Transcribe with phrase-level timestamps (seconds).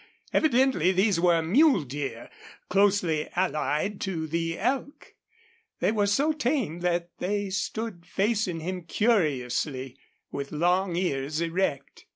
[0.33, 2.27] Evidently these were mule deer,
[2.69, 5.13] closely allied to the elk.
[5.79, 6.79] They were so tame
[7.19, 9.99] they stood facing him curiously,
[10.31, 12.05] with long ears erect.